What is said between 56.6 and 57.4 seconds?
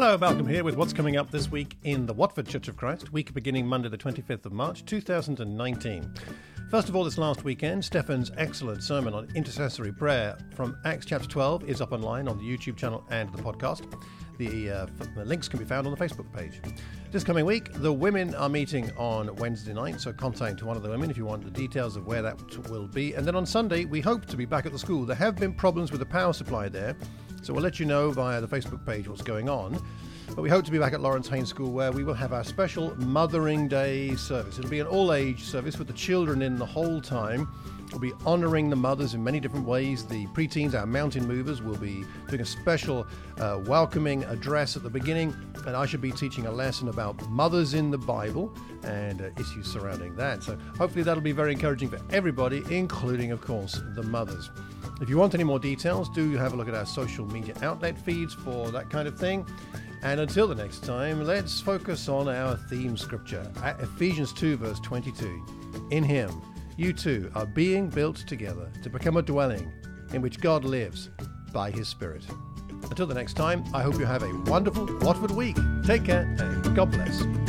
at our social